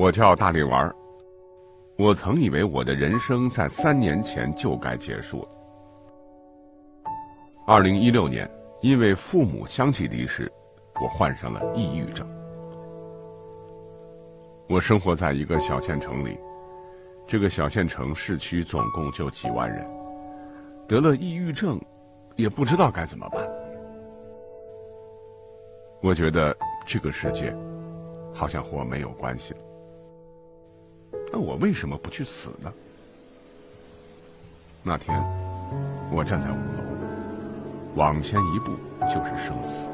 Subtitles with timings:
[0.00, 0.96] 我叫大力丸儿。
[1.98, 5.48] 我曾以为我的人生在三年前就该结束了。
[7.66, 8.50] 二零一六年，
[8.80, 10.50] 因为父母相继离世，
[11.02, 12.26] 我患上了抑郁症。
[14.70, 16.38] 我生活在一个小县城里，
[17.26, 19.86] 这个小县城市区总共就几万人，
[20.88, 21.78] 得了抑郁症，
[22.36, 23.46] 也不知道该怎么办。
[26.00, 26.56] 我觉得
[26.86, 27.54] 这个世界，
[28.32, 29.60] 好像和我没有关系了。
[31.32, 32.72] 那我为什么不去死呢？
[34.82, 35.16] 那天，
[36.10, 36.82] 我站在五楼，
[37.94, 39.88] 往前一步就是生死。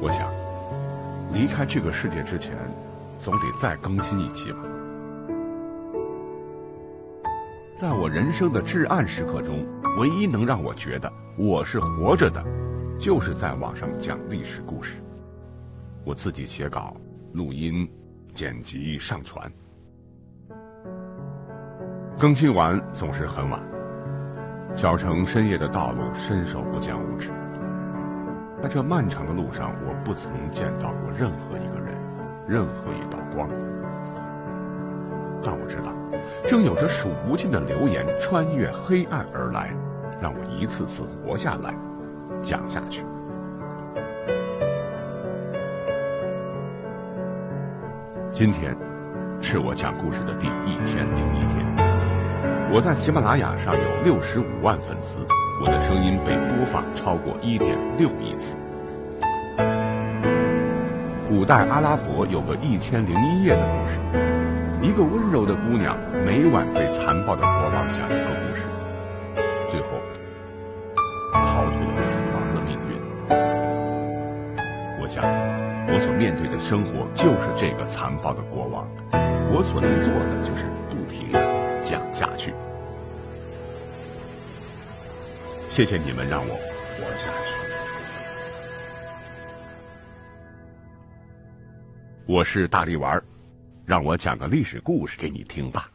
[0.00, 0.32] 我想，
[1.32, 2.56] 离开这个世界之前，
[3.18, 4.58] 总得再更新一期吧。
[7.76, 9.66] 在我人生的至暗时刻中，
[9.96, 12.42] 唯一能让我觉得我是活着的，
[12.98, 14.96] 就是在网上讲历史故事。
[16.04, 16.96] 我自己写稿、
[17.32, 17.88] 录音、
[18.32, 19.48] 剪辑、上传，
[22.18, 23.62] 更新完总是很晚。
[24.74, 27.30] 小城深夜的道路，伸手不见五指。
[28.60, 31.96] 在这漫长的路上，我不曾见到过任何一个人，
[32.48, 33.48] 任何一道光。
[35.40, 35.92] 但我知道。
[36.46, 39.76] 正有着数不尽的流言穿越黑暗而来，
[40.24, 41.74] 让我一次次活下来，
[42.40, 43.04] 讲下去。
[48.32, 48.74] 今天
[49.42, 51.66] 是我讲故事的第一千零一天。
[52.72, 55.20] 我在喜马拉雅上有六十五万粉丝，
[55.62, 58.56] 我的声音被播放超过一点六亿次。
[61.28, 64.00] 古代阿拉伯有个一千零一夜的故事。
[64.80, 68.62] 一个温柔的姑娘，每晚被残暴的国王讲一个故事，
[69.68, 69.88] 最后
[75.04, 75.22] 我想，
[75.92, 78.88] 我所面对的生活就是这个残暴的国王，
[79.52, 82.54] 我所能做的就是不停的讲下去。
[85.68, 87.52] 谢谢你们让我活下去。
[92.26, 93.22] 我是大力丸。
[93.84, 95.90] 让我讲个历史故事给你听吧。